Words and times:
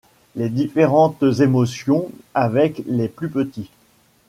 les 0.35 0.49
différentes 0.49 1.21
émotions 1.21 2.09
avec 2.33 2.81
les 2.87 3.07
plus 3.07 3.29
petits 3.29 3.69